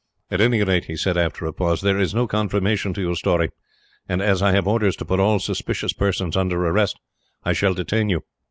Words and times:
"At 0.31 0.41
any 0.41 0.63
rate," 0.63 0.85
he 0.85 0.95
said, 0.95 1.15
after 1.15 1.45
a 1.45 1.53
pause, 1.53 1.81
"there 1.81 1.99
is 1.99 2.15
no 2.15 2.25
confirmation 2.25 2.91
to 2.95 3.01
your 3.01 3.13
story, 3.13 3.51
and, 4.09 4.19
as 4.19 4.41
I 4.41 4.51
have 4.51 4.67
orders 4.67 4.95
to 4.95 5.05
put 5.05 5.19
all 5.19 5.37
suspicious 5.37 5.93
persons 5.93 6.35
under 6.35 6.59
arrest, 6.65 6.99
I 7.43 7.53
shall 7.53 7.75
detain 7.75 8.09
you." 8.09 8.23